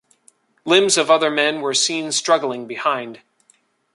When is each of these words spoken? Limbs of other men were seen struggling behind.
Limbs 0.65 0.97
of 0.97 1.11
other 1.11 1.29
men 1.29 1.61
were 1.61 1.75
seen 1.75 2.11
struggling 2.11 2.65
behind. 2.65 3.21